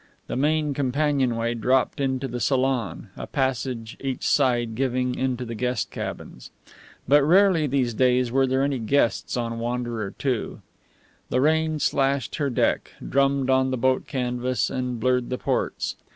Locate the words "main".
0.35-0.73